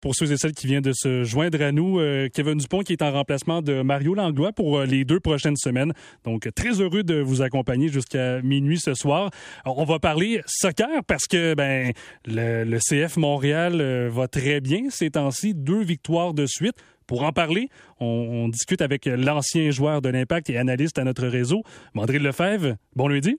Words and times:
pour 0.00 0.14
ceux 0.14 0.32
et 0.32 0.36
celles 0.36 0.52
qui 0.52 0.66
viennent 0.66 0.82
de 0.82 0.92
se 0.94 1.24
joindre 1.24 1.60
à 1.62 1.72
nous, 1.72 1.98
euh, 1.98 2.28
Kevin 2.32 2.56
Dupont 2.58 2.80
qui 2.80 2.92
est 2.92 3.02
en 3.02 3.12
remplacement 3.12 3.62
de 3.62 3.82
Mario 3.82 4.14
Langlois 4.14 4.52
pour 4.52 4.78
euh, 4.78 4.86
les 4.86 5.04
deux 5.04 5.20
prochaines 5.20 5.56
semaines. 5.56 5.92
Donc, 6.24 6.48
très 6.54 6.80
heureux 6.80 7.02
de 7.02 7.20
vous 7.20 7.42
accompagner 7.42 7.88
jusqu'à 7.88 8.40
minuit 8.42 8.78
ce 8.78 8.94
soir. 8.94 9.30
on 9.64 9.84
va 9.84 9.98
parler 9.98 10.40
soccer 10.46 11.04
parce 11.06 11.26
que 11.26 11.54
ben 11.54 11.92
le, 12.26 12.78
CF 12.78 13.16
Montréal 13.16 13.80
euh, 13.80 14.08
va 14.10 14.28
très 14.28 14.60
bien 14.60 14.90
ces 14.90 15.10
temps-ci. 15.10 15.54
Deux 15.54 15.82
victoires 15.82 16.34
de 16.34 16.46
suite. 16.46 16.76
Pour 17.06 17.24
en 17.24 17.32
parler, 17.32 17.68
on, 17.98 18.48
discute 18.48 18.82
avec 18.82 19.06
l'ancien 19.06 19.72
joueur 19.72 20.00
de 20.00 20.08
l'Impact 20.08 20.48
et 20.48 20.58
analyste 20.58 20.96
à 20.96 21.02
notre 21.02 21.26
réseau, 21.26 21.64
Mandril 21.92 22.22
Lefebvre. 22.22 22.76
Bon 22.94 23.08
lundi. 23.08 23.36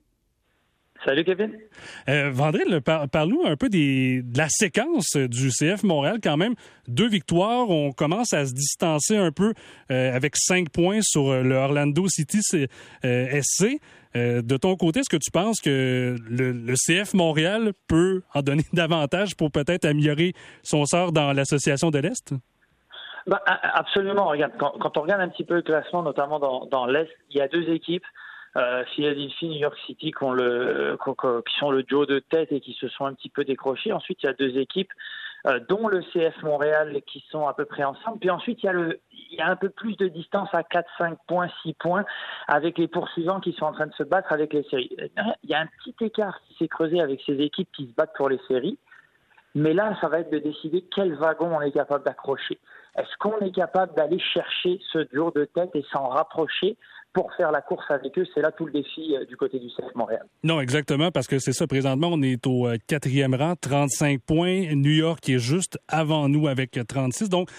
Salut 1.04 1.24
Kevin. 1.24 1.58
Euh, 2.08 2.30
Vandril, 2.32 2.80
parle-nous 2.80 3.42
un 3.44 3.56
peu 3.56 3.68
des, 3.68 4.22
de 4.22 4.38
la 4.38 4.48
séquence 4.48 5.16
du 5.16 5.50
CF 5.50 5.82
Montréal 5.82 6.18
quand 6.22 6.36
même. 6.36 6.54
Deux 6.86 7.08
victoires, 7.08 7.68
on 7.70 7.92
commence 7.92 8.32
à 8.32 8.46
se 8.46 8.54
distancer 8.54 9.16
un 9.16 9.32
peu 9.32 9.52
euh, 9.90 10.14
avec 10.14 10.36
cinq 10.36 10.70
points 10.70 11.00
sur 11.02 11.28
euh, 11.28 11.42
le 11.42 11.56
Orlando 11.56 12.06
City 12.08 12.40
euh, 13.04 13.40
SC. 13.42 13.80
de 14.14 14.56
ton 14.56 14.76
côté, 14.76 15.00
est-ce 15.00 15.10
que 15.10 15.16
tu 15.16 15.32
penses 15.32 15.60
que 15.60 16.16
le, 16.20 16.74
CF 16.74 17.14
Montréal 17.14 17.72
peut 17.88 18.22
en 18.32 18.42
donner 18.42 18.64
davantage 18.72 19.34
pour 19.34 19.50
peut-être 19.50 19.84
améliorer 19.84 20.34
son 20.62 20.84
sort 20.84 21.10
dans 21.10 21.32
l'association 21.32 21.90
de 21.90 21.98
l'Est? 21.98 22.32
Ben, 23.26 23.38
absolument. 23.46 24.26
Regarde, 24.26 24.52
quand, 24.58 24.72
quand, 24.80 24.96
on 24.98 25.02
regarde 25.02 25.20
un 25.20 25.28
petit 25.28 25.44
peu 25.44 25.54
le 25.54 25.62
classement, 25.62 26.02
notamment 26.02 26.38
dans, 26.38 26.66
dans 26.66 26.86
l'Est, 26.86 27.10
il 27.30 27.38
y 27.38 27.40
a 27.40 27.48
deux 27.48 27.70
équipes 27.70 28.04
euh, 28.56 28.84
Philadelphie, 28.94 29.48
New 29.48 29.58
York 29.58 29.76
City 29.86 30.12
qui, 30.12 30.24
ont 30.24 30.32
le, 30.32 30.98
qui 31.46 31.58
sont 31.58 31.70
le 31.70 31.82
duo 31.82 32.04
de 32.04 32.18
tête 32.18 32.52
et 32.52 32.60
qui 32.60 32.74
se 32.74 32.88
sont 32.88 33.06
un 33.06 33.14
petit 33.14 33.30
peu 33.30 33.44
décrochés. 33.44 33.92
Ensuite, 33.92 34.22
il 34.22 34.26
y 34.26 34.28
a 34.28 34.34
deux 34.34 34.58
équipes, 34.58 34.92
euh, 35.46 35.58
dont 35.68 35.88
le 35.88 36.02
CF 36.12 36.42
Montréal, 36.42 37.00
qui 37.06 37.24
sont 37.30 37.46
à 37.46 37.54
peu 37.54 37.64
près 37.64 37.84
ensemble. 37.84 38.18
Puis 38.18 38.30
ensuite, 38.30 38.62
il 38.62 38.66
y 38.66 38.68
a, 38.68 38.72
le, 38.72 39.00
il 39.10 39.38
y 39.38 39.40
a 39.40 39.48
un 39.48 39.56
peu 39.56 39.70
plus 39.70 39.96
de 39.96 40.08
distance 40.08 40.50
à 40.52 40.62
4, 40.62 40.88
5 40.98 41.18
points, 41.26 41.48
6 41.62 41.74
points, 41.74 42.04
avec 42.46 42.76
les 42.78 42.88
poursuivants 42.88 43.40
qui 43.40 43.52
sont 43.54 43.64
en 43.64 43.72
train 43.72 43.86
de 43.86 43.94
se 43.94 44.02
battre 44.02 44.32
avec 44.32 44.52
les 44.52 44.64
séries. 44.64 44.94
Il 45.42 45.50
y 45.50 45.54
a 45.54 45.60
un 45.60 45.68
petit 45.82 46.04
écart 46.04 46.38
qui 46.46 46.54
s'est 46.58 46.68
creusé 46.68 47.00
avec 47.00 47.22
ces 47.24 47.40
équipes 47.40 47.70
qui 47.72 47.86
se 47.86 47.92
battent 47.94 48.14
pour 48.16 48.28
les 48.28 48.40
séries. 48.48 48.78
Mais 49.54 49.74
là, 49.74 49.96
ça 50.00 50.08
va 50.08 50.20
être 50.20 50.32
de 50.32 50.38
décider 50.38 50.84
quel 50.94 51.14
wagon 51.14 51.54
on 51.54 51.60
est 51.60 51.72
capable 51.72 52.04
d'accrocher. 52.04 52.58
Est-ce 52.96 53.16
qu'on 53.18 53.38
est 53.40 53.54
capable 53.54 53.94
d'aller 53.94 54.18
chercher 54.18 54.78
ce 54.92 54.98
duo 54.98 55.30
de 55.30 55.44
tête 55.44 55.70
et 55.74 55.84
s'en 55.92 56.08
rapprocher 56.08 56.76
pour 57.12 57.32
faire 57.34 57.52
la 57.52 57.60
course 57.60 57.90
avec 57.90 58.18
eux. 58.18 58.26
C'est 58.34 58.40
là 58.40 58.50
tout 58.52 58.66
le 58.66 58.72
défi 58.72 59.14
euh, 59.16 59.24
du 59.26 59.36
côté 59.36 59.58
du 59.58 59.68
CF 59.68 59.94
Montréal. 59.94 60.24
Non, 60.42 60.60
exactement, 60.60 61.10
parce 61.10 61.26
que 61.26 61.38
c'est 61.38 61.52
ça. 61.52 61.66
Présentement, 61.66 62.08
on 62.12 62.22
est 62.22 62.46
au 62.46 62.66
euh, 62.66 62.76
quatrième 62.86 63.34
rang, 63.34 63.54
35 63.60 64.20
points. 64.20 64.74
New 64.74 64.90
York 64.90 65.28
est 65.28 65.38
juste 65.38 65.78
avant 65.88 66.28
nous 66.28 66.48
avec 66.48 66.78
36. 66.86 67.28
Donc, 67.28 67.50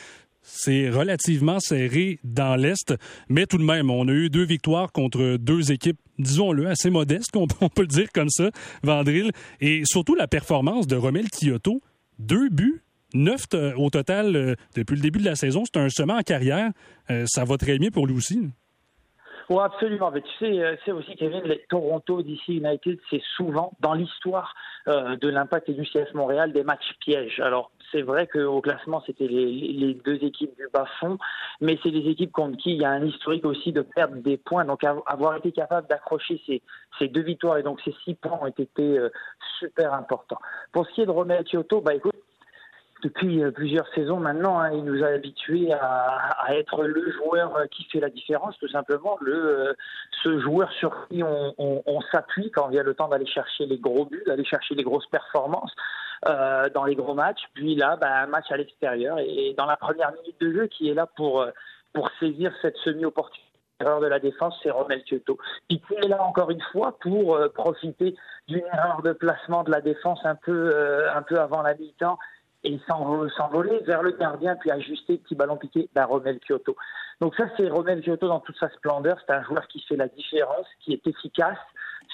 c'est 0.42 0.90
relativement 0.90 1.60
serré 1.60 2.20
dans 2.24 2.58
l'Est, 2.58 2.94
mais 3.30 3.46
tout 3.46 3.58
de 3.58 3.64
même, 3.64 3.90
on 3.90 4.08
a 4.10 4.12
eu 4.12 4.30
deux 4.30 4.44
victoires 4.44 4.92
contre 4.92 5.38
deux 5.38 5.72
équipes, 5.72 6.00
disons-le, 6.20 6.68
assez 6.68 6.90
modestes, 6.90 7.34
on 7.36 7.48
peut 7.48 7.84
le 7.84 7.88
dire 7.88 8.12
comme 8.14 8.30
ça, 8.30 8.50
Vandril, 8.84 9.32
et 9.62 9.84
surtout 9.86 10.16
la 10.16 10.28
performance 10.28 10.86
de 10.86 10.98
Romel 10.98 11.30
Kyoto. 11.30 11.82
Deux 12.20 12.50
buts, 12.50 12.84
neuf 13.14 13.46
euh, 13.54 13.74
au 13.78 13.90
total 13.90 14.58
depuis 14.76 14.96
le 14.96 15.02
début 15.02 15.20
de 15.20 15.26
la 15.26 15.36
saison. 15.36 15.64
C'est 15.66 15.80
un 15.80 15.88
chemin 15.88 16.18
en 16.18 16.24
carrière. 16.24 16.72
ça 17.26 17.46
va 17.46 17.58
très 17.58 17.80
bien 17.80 17.90
pour 17.90 18.06
lui 18.06 18.16
aussi. 18.16 18.40
Oui, 19.50 19.60
absolument. 19.62 20.12
Mais 20.12 20.22
tu 20.22 20.32
sais, 20.40 20.78
c'est 20.86 20.92
euh, 20.92 20.96
aussi, 20.96 21.16
Kevin, 21.16 21.42
les 21.44 21.64
Toronto 21.70 22.22
DC 22.22 22.48
United, 22.48 23.00
c'est 23.10 23.22
souvent, 23.36 23.74
dans 23.80 23.94
l'histoire 23.94 24.56
euh, 24.88 25.16
de 25.18 25.30
l'impact 25.30 25.70
et 25.70 25.74
du 25.74 25.84
CF 25.84 26.14
Montréal, 26.14 26.54
des 26.54 26.64
matchs 26.64 26.94
pièges. 27.00 27.40
Alors, 27.40 27.72
c'est 27.92 28.02
vrai 28.02 28.28
qu'au 28.28 28.62
classement, 28.62 29.04
c'était 29.06 29.28
les, 29.28 29.94
deux 30.06 30.24
équipes 30.24 30.56
du 30.58 30.68
bas-fond, 30.74 31.18
mais 31.62 31.78
c'est 31.84 31.92
des 31.92 32.10
équipes 32.10 32.32
contre 32.32 32.58
qui 32.58 32.72
il 32.72 32.82
y 32.82 32.86
a 32.86 32.90
un 32.90 33.06
historique 33.06 33.46
aussi 33.46 33.72
de 33.72 33.82
perdre 33.82 34.16
des 34.16 34.38
points. 34.38 34.66
Donc, 34.66 34.84
avoir 34.84 35.36
été 35.38 35.52
capable 35.52 35.88
d'accrocher 35.88 36.42
ces, 36.46 36.62
ces, 37.00 37.08
deux 37.08 37.22
victoires 37.22 37.58
et 37.58 37.64
donc 37.64 37.80
ces 37.86 37.94
six 38.04 38.16
points 38.16 38.40
ont 38.42 38.48
été 38.48 38.68
euh, 38.80 39.10
super 39.60 39.94
importants. 39.94 40.40
Pour 40.72 40.88
ce 40.88 40.94
qui 40.94 41.02
est 41.02 41.06
de 41.06 41.12
Romeo 41.12 41.44
Kyoto, 41.44 41.82
bah 41.82 41.94
écoute, 41.94 42.13
depuis 43.04 43.44
euh, 43.44 43.52
plusieurs 43.52 43.88
saisons 43.94 44.18
maintenant. 44.18 44.60
Hein, 44.60 44.72
il 44.74 44.84
nous 44.84 45.04
a 45.04 45.08
habitués 45.08 45.72
à, 45.74 46.56
être 46.56 46.84
le 46.84 47.12
joueur 47.12 47.56
euh, 47.56 47.66
qui 47.68 47.84
fait 47.86 48.00
la 48.00 48.10
différence, 48.10 48.58
tout 48.60 48.68
simplement, 48.70 49.18
le 49.22 49.34
euh, 49.34 49.74
ce 50.24 50.40
joueur 50.40 50.72
sur 50.74 51.08
qui 51.08 51.22
on, 51.24 52.02
s'appuie 52.12 52.52
quand 52.52 52.70
vient 52.70 52.84
le 52.84 52.94
temps 52.94 53.08
d'aller 53.08 53.26
chercher 53.26 53.66
les 53.66 53.78
gros 53.78 54.06
buts, 54.06 54.24
d'aller 54.26 54.46
chercher 54.46 54.76
les 54.76 54.84
grosses 54.84 55.08
performances 55.08 55.74
dans 56.26 56.86
les 56.86 56.96
gros 56.96 57.14
matchs. 57.14 57.42
Puis 57.54 57.76
là, 57.76 57.98
bah, 57.98 58.22
un 58.22 58.28
match 58.28 58.46
à 58.50 58.58
l'extérieur 58.58 59.20
et 59.20 59.54
dans 59.58 59.66
la 59.66 59.76
première 59.76 60.14
minute 60.14 60.40
de 60.40 60.54
jeu 60.54 60.68
qui 60.68 60.90
est 60.90 60.94
là 60.94 61.08
pour 61.18 61.46
pour 61.92 62.10
saisir 62.20 62.54
cette 62.62 62.78
semi-opportunité 62.78 63.50
erreur 63.82 64.00
de 64.00 64.08
la 64.08 64.20
défense, 64.20 64.58
c'est 64.64 64.70
Romel 64.70 65.04
Kyoto. 65.04 65.38
Qui 65.68 65.82
est 65.98 66.08
là 66.08 66.24
encore 66.24 66.52
une 66.52 66.62
fois 66.72 66.98
pour 67.02 67.38
profiter 67.54 68.16
d'une 68.48 68.66
erreur 68.74 69.02
de 69.02 69.12
placement 69.12 69.64
de 69.64 69.72
la 69.72 69.82
défense 69.82 70.20
un 70.24 70.36
peu 70.36 70.74
un 71.14 71.22
peu 71.24 71.40
avant 71.40 71.62
la 71.62 71.74
mi-temps 71.74 72.18
et 72.64 72.80
s'envoler 72.88 73.80
vers 73.86 74.02
le 74.02 74.12
gardien, 74.12 74.56
puis 74.56 74.72
ajuster, 74.72 75.18
petit 75.18 75.36
ballon 75.36 75.58
piqué, 75.58 75.90
ben 75.94 76.06
Romel 76.06 76.40
Kyoto. 76.40 76.76
Donc 77.20 77.36
ça, 77.36 77.46
c'est 77.58 77.70
Romel 77.70 78.02
Kyoto 78.02 78.28
dans 78.28 78.40
toute 78.40 78.58
sa 78.58 78.70
splendeur. 78.70 79.18
C'est 79.26 79.34
un 79.34 79.44
joueur 79.44 79.68
qui 79.68 79.82
fait 79.82 79.96
la 79.96 80.08
différence, 80.08 80.66
qui 80.80 80.94
est 80.94 81.06
efficace, 81.08 81.58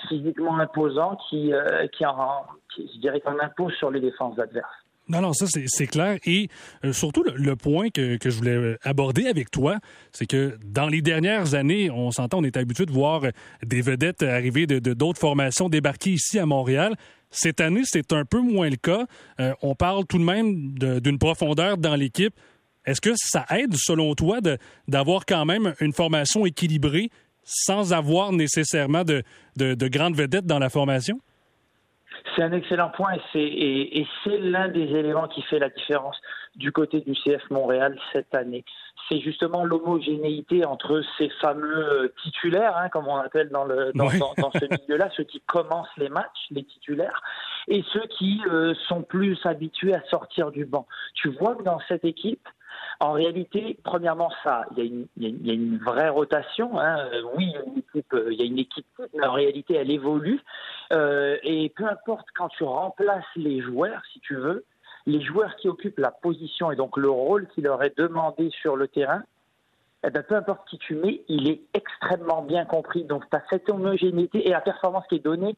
physiquement 0.08 0.58
imposant, 0.60 1.18
qui, 1.30 1.54
euh, 1.54 1.88
qui, 1.88 2.06
en, 2.06 2.46
qui, 2.74 2.92
je 2.94 3.00
dirais, 3.00 3.22
qu'on 3.22 3.40
impose 3.40 3.74
sur 3.74 3.92
les 3.92 4.00
défenses 4.00 4.40
adverses. 4.40 4.79
Non, 5.10 5.22
non, 5.22 5.34
ça 5.34 5.46
c'est 5.48 5.88
clair. 5.88 6.20
Et 6.26 6.50
euh, 6.86 6.94
surtout, 6.94 7.24
le, 7.24 7.56
point 7.56 7.90
que, 7.90 8.18
que, 8.18 8.30
je 8.30 8.38
voulais 8.38 8.78
aborder 8.84 9.28
avec 9.28 9.50
toi, 9.50 9.80
c'est 10.12 10.28
que 10.28 10.58
dans 10.64 10.88
les 10.88 11.02
dernières 11.02 11.56
années, 11.56 11.90
on 11.90 12.12
s'entend, 12.12 12.40
on 12.40 12.44
est 12.44 12.58
habitué 12.58 12.86
de 12.86 12.92
voir 12.92 13.24
des 13.66 13.82
vedettes 13.82 14.22
arriver 14.24 14.68
de 14.68 14.80
d'autres 14.94 15.20
formations 15.20 15.68
débarquer 15.68 16.12
ici 16.12 16.40
à 16.40 16.46
Montréal. 16.46 16.96
Cette 17.32 17.62
année, 17.62 17.82
c'est 17.84 18.12
un 18.14 18.26
peu 18.26 18.40
moins 18.40 18.70
le 18.70 18.76
cas. 18.76 19.06
Euh, 19.40 19.54
on 19.62 19.76
parle 19.76 20.06
tout 20.06 20.18
de 20.18 20.24
même 20.24 20.74
d'une 20.78 21.20
profondeur 21.20 21.78
dans 21.78 21.96
l'équipe. 21.96 22.34
Est-ce 22.86 23.02
que 23.02 23.14
ça 23.16 23.46
aide, 23.52 23.76
selon 23.76 24.16
toi, 24.16 24.40
d'avoir 24.88 25.26
quand 25.26 25.46
même 25.46 25.74
une 25.80 25.94
formation 25.94 26.46
équilibrée 26.46 27.10
sans 27.44 27.94
avoir 27.94 28.32
nécessairement 28.32 29.04
de, 29.04 29.24
de, 29.58 29.88
grandes 29.88 30.16
vedettes 30.16 30.46
dans 30.46 30.60
la 30.60 30.70
formation? 30.70 31.20
C'est 32.36 32.44
un 32.44 32.52
excellent 32.52 32.90
point 32.90 33.14
et 33.36 34.08
c'est 34.24 34.38
l'un 34.38 34.68
des 34.68 34.96
éléments 34.96 35.28
qui 35.28 35.42
fait 35.44 35.60
la 35.60 35.70
différence 35.70 36.18
du 36.56 36.72
côté 36.72 37.02
du 37.02 37.14
CF 37.14 37.50
Montréal 37.50 37.98
cette 38.14 38.34
année 38.36 38.64
c'est 39.10 39.20
justement 39.20 39.66
l'homogénéité 39.66 40.66
entre 40.66 41.02
ces 41.18 41.30
fameux 41.42 42.14
titulaires, 42.22 42.78
hein, 42.78 42.90
comme 42.90 43.08
on 43.08 43.18
appelle 43.18 43.50
dans, 43.50 43.66
le, 43.66 43.92
dans, 43.94 44.10
ce 44.10 44.82
milieu-là, 44.82 45.10
ceux 45.16 45.24
qui 45.24 45.42
commencent 45.42 45.96
les 45.98 46.10
matchs, 46.10 46.48
les 46.52 46.64
titulaires, 46.64 47.22
et 47.68 47.84
ceux 47.92 48.06
qui 48.18 48.42
euh, 48.48 48.74
sont 48.88 49.02
plus 49.02 49.38
habitués 49.46 49.96
à 49.96 50.04
sortir 50.10 50.52
du 50.52 50.66
banc. 50.66 50.88
Tu 51.16 51.30
vois 51.30 51.56
que 51.56 51.64
dans 51.64 51.80
cette 51.88 52.06
équipe, 52.06 52.48
en 53.00 53.14
réalité, 53.14 53.78
premièrement, 53.84 54.30
ça, 54.44 54.66
il 54.78 55.08
y, 55.18 55.30
y, 55.30 55.50
a 55.50 55.54
une 55.54 55.78
vraie 55.78 56.10
rotation. 56.10 56.80
Hein. 56.80 57.10
Oui, 57.36 57.46
il 57.46 57.54
y, 57.54 57.58
a 57.58 57.64
une 57.66 57.78
équipe, 57.80 58.14
euh, 58.14 58.28
il 58.32 58.40
y 58.40 58.42
a 58.42 58.46
une 58.46 58.60
équipe, 58.60 59.02
mais 59.14 59.26
en 59.26 59.34
réalité, 59.34 59.76
elle 59.76 59.90
évolue. 59.90 60.42
Euh, 60.92 61.38
et 61.44 61.70
peu 61.70 61.86
importe 61.86 62.28
quand 62.36 62.50
tu 62.50 62.64
remplaces 62.64 63.24
les 63.36 63.62
joueurs, 63.62 64.02
si 64.12 64.20
tu 64.22 64.36
veux, 64.36 64.66
les 65.06 65.22
joueurs 65.22 65.56
qui 65.56 65.70
occupent 65.70 66.00
la 66.00 66.12
position 66.12 66.72
et 66.72 66.76
donc 66.76 66.98
le 66.98 67.10
rôle 67.10 67.48
qui 67.50 67.62
leur 67.62 67.84
est 67.84 67.98
demandé 67.98 68.50
sur 68.52 68.76
le 68.76 68.88
terrain, 68.88 69.24
eh 70.04 70.10
ben, 70.10 70.24
peu 70.24 70.36
importe 70.36 70.68
qui 70.70 70.78
tu 70.78 70.96
mets, 70.96 71.24
il 71.28 71.50
est 71.50 71.62
extrêmement 71.74 72.42
bien 72.42 72.66
compris. 72.66 73.04
Donc, 73.04 73.30
tu 73.30 73.36
as 73.36 73.44
cette 73.50 73.70
homogénéité 73.70 74.48
et 74.48 74.52
la 74.52 74.62
performance 74.62 75.06
qui 75.10 75.16
est 75.16 75.24
donnée 75.24 75.56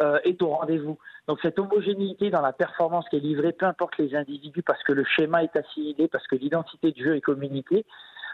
euh, 0.00 0.18
est 0.24 0.40
au 0.40 0.48
rendez-vous. 0.48 0.98
Donc, 1.28 1.40
cette 1.42 1.58
homogénéité 1.58 2.30
dans 2.30 2.40
la 2.40 2.52
performance 2.52 3.06
qui 3.10 3.16
est 3.16 3.20
livrée, 3.20 3.52
peu 3.52 3.66
importe 3.66 3.98
les 3.98 4.14
individus, 4.14 4.62
parce 4.62 4.82
que 4.82 4.92
le 4.92 5.04
schéma 5.04 5.44
est 5.44 5.54
assimilé, 5.56 6.08
parce 6.08 6.26
que 6.26 6.36
l'identité 6.36 6.92
du 6.92 7.04
jeu 7.04 7.16
est 7.16 7.20
communiquée, 7.20 7.84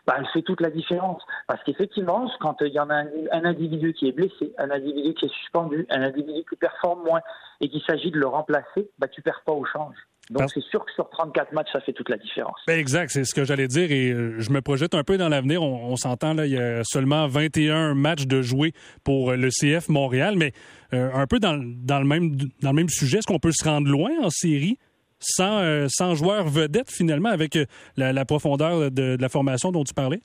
bah, 0.09 0.15
elle 0.19 0.27
fait 0.29 0.41
toute 0.41 0.63
la 0.63 0.71
différence. 0.71 1.23
Parce 1.47 1.63
qu'effectivement, 1.65 2.31
quand 2.41 2.57
il 2.63 2.73
y 2.73 2.81
en 2.81 2.89
a 2.89 2.95
un, 2.95 3.09
un, 3.31 3.45
individu 3.45 3.93
qui 3.93 4.09
est 4.09 4.13
blessé, 4.13 4.55
un 4.57 4.71
individu 4.71 5.13
qui 5.13 5.27
est 5.27 5.35
suspendu, 5.43 5.87
un 5.91 6.01
individu 6.01 6.45
qui 6.49 6.57
performe 6.57 7.05
moins, 7.05 7.21
et 7.61 7.69
qu'il 7.69 7.83
s'agit 7.83 8.11
de 8.11 8.19
le 8.19 8.27
remplacer, 8.27 8.91
bah, 8.99 9.07
tu 9.07 9.21
perds 9.21 9.43
pas 9.45 9.53
au 9.53 9.67
change. 9.67 9.97
Donc, 10.31 10.51
c'est 10.53 10.63
sûr 10.63 10.85
que 10.85 10.93
sur 10.93 11.09
34 11.11 11.53
matchs, 11.53 11.69
ça 11.73 11.81
fait 11.81 11.93
toute 11.93 12.09
la 12.09 12.17
différence. 12.19 12.57
Ben 12.67 12.79
exact, 12.79 13.11
c'est 13.11 13.25
ce 13.25 13.35
que 13.35 13.45
j'allais 13.45 13.67
dire 13.67 13.91
et 13.91 14.11
euh, 14.11 14.39
je 14.39 14.51
me 14.51 14.61
projette 14.61 14.95
un 14.95 15.03
peu 15.03 15.17
dans 15.17 15.29
l'avenir. 15.29 15.63
On, 15.63 15.97
s'entend, 15.97 16.35
là, 16.35 16.47
il 16.47 16.53
y 16.53 16.59
a 16.59 16.83
seulement 16.85 17.27
21 17.27 17.95
matchs 17.95 18.27
de 18.27 18.43
jouer 18.43 18.73
pour 19.05 19.31
euh, 19.31 19.37
le 19.37 19.49
CF 19.49 19.89
Montréal, 19.89 20.35
mais 20.37 20.53
euh, 20.93 21.11
un 21.15 21.27
peu 21.27 21.39
dans, 21.39 21.59
dans, 21.59 21.99
le 21.99 22.05
même, 22.05 22.37
dans 22.61 22.71
le 22.71 22.77
même 22.77 22.91
sujet, 22.91 23.19
est-ce 23.19 23.27
qu'on 23.27 23.39
peut 23.39 23.53
se 23.53 23.67
rendre 23.67 23.91
loin 23.91 24.11
en 24.23 24.29
série? 24.29 24.79
Sans, 25.20 25.88
sans 25.88 26.15
joueurs 26.15 26.49
vedettes, 26.49 26.91
finalement, 26.91 27.31
avec 27.31 27.59
la, 27.97 28.25
profondeur 28.25 28.91
de, 28.91 29.17
la 29.20 29.29
formation 29.29 29.73
dont 29.73 29.85
tu 29.85 29.94
parlais? 29.94 30.20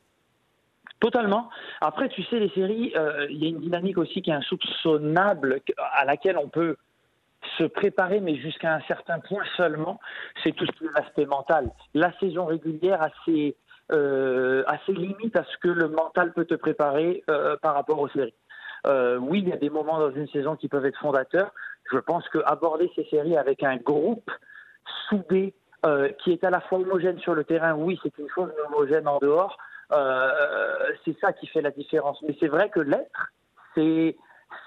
Totalement. 1.00 1.50
Après, 1.82 2.10
tu 2.10 2.24
sais, 2.24 2.40
les 2.40 2.50
séries, 2.50 2.94
il 3.30 3.44
y 3.44 3.46
a 3.46 3.50
une 3.50 3.60
dynamique 3.60 3.98
aussi 3.98 4.22
qui 4.22 4.30
est 4.30 4.34
insoupçonnable, 4.34 5.62
à 5.94 6.06
laquelle 6.06 6.38
on 6.38 6.48
peut 6.48 6.78
se 7.58 7.64
préparer, 7.64 8.20
mais 8.20 8.36
jusqu'à 8.38 8.76
un 8.76 8.82
certain 8.82 9.20
point 9.20 9.44
seulement, 9.58 10.00
c'est 10.44 10.54
tout 10.54 10.66
ce 10.66 10.72
qui 10.72 10.86
est 10.86 11.00
l'aspect 11.00 11.26
mental. 11.26 11.70
La 11.94 12.12
saison 12.20 12.46
régulière 12.46 13.02
a 13.02 13.10
ses, 13.26 13.56
euh, 13.92 14.64
limites 14.88 15.36
à 15.36 15.44
ce 15.44 15.58
que 15.58 15.68
le 15.68 15.90
mental 15.90 16.34
peut 16.34 16.46
te 16.46 16.56
préparer 16.56 17.24
euh, 17.30 17.58
par 17.62 17.76
rapport 17.76 18.00
aux 18.00 18.10
séries. 18.10 18.34
Euh, 18.86 19.18
oui, 19.18 19.40
il 19.40 19.50
y 19.50 19.54
a 19.54 19.58
des 19.58 19.70
moments 19.70 20.00
dans 20.00 20.12
une 20.12 20.28
saison 20.30 20.56
qui 20.56 20.68
peuvent 20.68 20.86
être 20.86 21.00
fondateurs. 21.00 21.54
Je 21.92 21.98
pense 22.00 22.28
qu'aborder 22.30 22.92
ces 22.96 23.06
séries 23.06 23.38
avec 23.38 23.64
un 23.64 23.78
groupe 23.78 24.30
soudé, 25.10 25.54
euh, 25.86 26.10
qui 26.24 26.32
est 26.32 26.44
à 26.44 26.50
la 26.50 26.62
fois 26.62 26.80
homogène 26.80 27.20
sur 27.20 27.36
le 27.36 27.44
terrain, 27.44 27.74
oui, 27.74 28.00
c'est 28.04 28.18
une 28.18 28.30
chose, 28.30 28.50
homogène 28.68 29.08
en 29.08 29.20
dehors, 29.20 29.58
c'est 31.06 31.18
ça 31.20 31.34
qui 31.34 31.48
fait 31.48 31.62
la 31.62 31.72
différence. 31.72 32.22
Mais 32.24 32.36
c'est 32.40 32.48
vrai 32.48 32.70
que 32.70 32.80
l'être, 32.80 33.32
c'est 33.76 34.16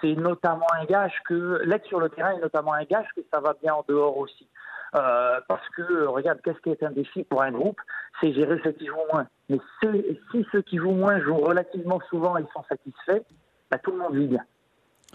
c'est 0.01 0.15
notamment 0.15 0.67
un 0.81 0.85
gage 0.85 1.15
que 1.27 1.63
l'être 1.65 1.87
sur 1.87 2.01
le 2.01 2.09
terrain 2.09 2.33
est 2.33 2.41
notamment 2.41 2.75
un 2.75 2.85
gage 2.85 3.07
que 3.15 3.23
ça 3.33 3.41
va 3.41 3.55
bien 3.63 3.75
en 3.75 3.85
dehors 3.89 4.17
aussi. 4.17 4.49
Euh, 4.95 5.41
parce 5.49 5.69
que, 5.71 6.07
regarde, 6.07 6.41
qu'est-ce 6.43 6.61
qui 6.61 6.71
est 6.71 6.83
un 6.83 6.91
défi 6.91 7.25
pour 7.25 7.43
un 7.43 7.51
groupe? 7.51 7.81
C'est 8.21 8.33
gérer 8.33 8.59
ceux 8.63 8.73
qui 8.73 8.87
jouent 8.87 8.97
moins. 9.13 9.27
Mais 9.49 9.59
si 9.81 10.47
ceux 10.53 10.63
qui 10.63 10.79
jouent 10.79 10.93
moins 10.93 11.21
jouent 11.21 11.37
relativement 11.37 12.01
souvent 12.09 12.37
et 12.37 12.45
sont 12.55 12.65
satisfaits, 12.69 13.23
bah, 13.71 13.79
tout 13.79 13.91
le 13.91 13.99
monde 13.99 14.15
vit 14.15 14.27
bien. 14.27 14.45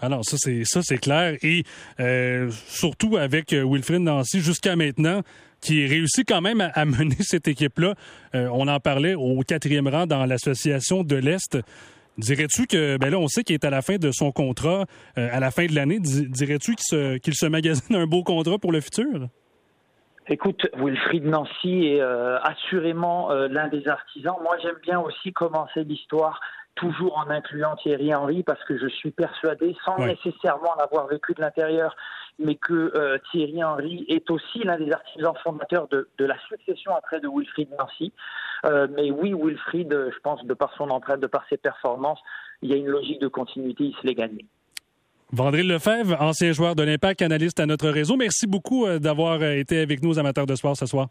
Alors 0.02 0.24
ça 0.24 0.36
c'est 0.38 0.62
ça 0.64 0.80
c'est 0.82 0.98
clair 0.98 1.36
et 1.42 1.64
euh, 2.00 2.50
surtout 2.66 3.16
avec 3.16 3.52
euh, 3.52 3.64
Wilfried 3.64 4.02
Nancy 4.02 4.40
jusqu'à 4.40 4.76
maintenant 4.76 5.22
qui 5.60 5.86
réussit 5.86 6.28
quand 6.28 6.40
même 6.40 6.60
à, 6.74 6.84
mener 6.84 7.16
cette 7.20 7.48
équipe-là. 7.48 7.94
on 8.34 8.66
en 8.66 8.80
parlait 8.80 9.14
au 9.14 9.40
quatrième 9.42 9.86
rang 9.86 10.06
dans 10.06 10.26
l'association 10.26 11.04
de 11.04 11.14
l'Est. 11.14 11.56
Dirais-tu 12.18 12.66
que, 12.66 12.98
ben 12.98 13.10
là, 13.10 13.18
on 13.18 13.26
sait 13.26 13.42
qu'il 13.42 13.54
est 13.54 13.64
à 13.64 13.70
la 13.70 13.80
fin 13.80 13.96
de 13.96 14.10
son 14.12 14.32
contrat, 14.32 14.84
euh, 15.16 15.28
à 15.32 15.40
la 15.40 15.50
fin 15.50 15.64
de 15.64 15.74
l'année, 15.74 15.98
dirais-tu 15.98 16.74
qu'il 16.74 17.34
se, 17.34 17.46
magasine 17.46 17.96
un 17.96 18.06
beau 18.06 18.22
contrat 18.22 18.58
pour 18.58 18.72
le 18.72 18.80
futur? 18.80 19.28
Écoute, 20.28 20.66
Wilfried 20.76 21.24
Nancy 21.24 21.86
est 21.86 22.00
euh, 22.00 22.38
assurément 22.40 23.32
euh, 23.32 23.48
l'un 23.48 23.68
des 23.68 23.88
artisans. 23.88 24.34
Moi, 24.42 24.56
j'aime 24.62 24.78
bien 24.82 25.00
aussi 25.00 25.32
commencer 25.32 25.84
l'histoire 25.84 26.40
toujours 26.74 27.18
en 27.18 27.30
incluant 27.30 27.76
Thierry 27.76 28.14
Henry 28.14 28.42
parce 28.42 28.62
que 28.64 28.78
je 28.78 28.88
suis 28.88 29.10
persuadé, 29.10 29.76
sans 29.84 29.98
nécessairement 29.98 30.74
l'avoir 30.78 31.06
vécu 31.06 31.34
de 31.34 31.40
l'intérieur, 31.40 31.94
mais 32.38 32.54
que 32.54 32.92
euh, 32.94 33.18
Thierry 33.30 33.62
Henry 33.62 34.04
est 34.08 34.30
aussi 34.30 34.60
l'un 34.64 34.78
des 34.78 34.90
artisans 34.90 35.34
fondateurs 35.42 35.88
de, 35.88 36.08
la 36.18 36.36
succession 36.48 36.94
après 36.94 37.20
de 37.20 37.28
Wilfried 37.28 37.68
Nancy. 37.78 38.12
Euh, 38.64 38.86
mais 38.96 39.10
oui, 39.10 39.34
Wilfried, 39.34 39.90
je 39.90 40.18
pense, 40.20 40.44
de 40.44 40.54
par 40.54 40.72
son 40.76 40.90
empreinte, 40.90 41.20
de 41.20 41.26
par 41.26 41.44
ses 41.48 41.56
performances, 41.56 42.20
il 42.62 42.70
y 42.70 42.74
a 42.74 42.76
une 42.76 42.88
logique 42.88 43.20
de 43.20 43.28
continuité, 43.28 43.84
il 43.84 43.94
se 43.94 44.06
l'est 44.06 44.14
gagné. 44.14 44.46
Vandril 45.32 45.66
Lefebvre, 45.66 46.20
ancien 46.20 46.52
joueur 46.52 46.74
de 46.74 46.82
l'Impact, 46.82 47.22
analyste 47.22 47.58
à 47.58 47.66
notre 47.66 47.88
réseau. 47.88 48.16
Merci 48.16 48.46
beaucoup 48.46 48.86
euh, 48.86 48.98
d'avoir 48.98 49.42
été 49.42 49.80
avec 49.80 50.02
nous, 50.02 50.18
amateurs 50.18 50.46
de 50.46 50.54
sport, 50.54 50.76
ce 50.76 50.86
soir. 50.86 51.08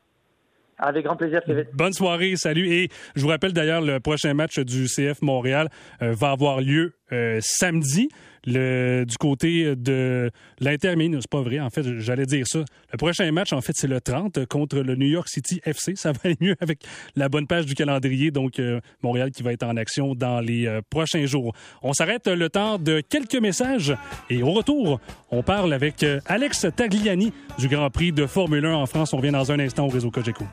Avec 0.81 1.05
grand 1.05 1.15
plaisir, 1.15 1.41
Kevin. 1.45 1.65
Bonne 1.73 1.93
soirée, 1.93 2.35
salut. 2.35 2.67
Et 2.73 2.89
je 3.15 3.21
vous 3.21 3.27
rappelle 3.27 3.53
d'ailleurs, 3.53 3.81
le 3.81 3.99
prochain 3.99 4.33
match 4.33 4.57
du 4.57 4.87
CF 4.87 5.21
Montréal 5.21 5.69
euh, 6.01 6.13
va 6.13 6.31
avoir 6.31 6.59
lieu 6.59 6.95
euh, 7.13 7.37
samedi. 7.39 8.09
Du 8.47 9.17
côté 9.19 9.75
de 9.75 10.31
l'Inter 10.59 10.95
c'est 10.97 11.29
pas 11.29 11.41
vrai, 11.43 11.59
en 11.59 11.69
fait, 11.69 11.99
j'allais 11.99 12.25
dire 12.25 12.47
ça. 12.47 12.61
Le 12.91 12.97
prochain 12.97 13.31
match, 13.31 13.53
en 13.53 13.61
fait, 13.61 13.73
c'est 13.75 13.87
le 13.87 14.01
30 14.01 14.47
contre 14.47 14.79
le 14.79 14.95
New 14.95 15.05
York 15.05 15.27
City 15.29 15.61
FC. 15.63 15.95
Ça 15.95 16.11
va 16.11 16.19
aller 16.23 16.37
mieux 16.41 16.55
avec 16.59 16.79
la 17.15 17.29
bonne 17.29 17.45
page 17.45 17.67
du 17.67 17.75
calendrier. 17.75 18.31
Donc, 18.31 18.57
euh, 18.57 18.79
Montréal 19.03 19.29
qui 19.29 19.43
va 19.43 19.53
être 19.53 19.61
en 19.61 19.77
action 19.77 20.15
dans 20.15 20.39
les 20.39 20.79
prochains 20.89 21.27
jours. 21.27 21.53
On 21.83 21.93
s'arrête 21.93 22.25
le 22.25 22.49
temps 22.49 22.79
de 22.79 23.01
quelques 23.01 23.35
messages 23.35 23.95
et 24.31 24.41
au 24.41 24.53
retour, 24.53 24.99
on 25.29 25.43
parle 25.43 25.73
avec 25.73 26.03
Alex 26.25 26.65
Tagliani 26.75 27.31
du 27.59 27.67
Grand 27.67 27.91
Prix 27.91 28.11
de 28.11 28.25
Formule 28.25 28.65
1 28.65 28.73
en 28.73 28.87
France. 28.87 29.13
On 29.13 29.17
revient 29.17 29.29
dans 29.29 29.51
un 29.51 29.59
instant 29.59 29.85
au 29.85 29.89
réseau 29.89 30.09
Cogeco. 30.09 30.45